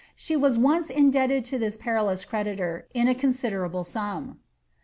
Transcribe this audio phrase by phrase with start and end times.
[0.15, 4.39] She was once indebted to this perilous creditor in a considerable sum.'